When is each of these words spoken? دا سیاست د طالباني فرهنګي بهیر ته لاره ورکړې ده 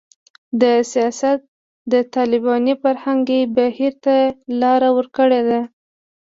دا 0.61 0.73
سیاست 0.93 1.39
د 1.91 1.93
طالباني 2.15 2.73
فرهنګي 2.81 3.41
بهیر 3.55 3.93
ته 4.05 4.15
لاره 4.61 4.89
ورکړې 4.97 5.41
ده 5.49 5.61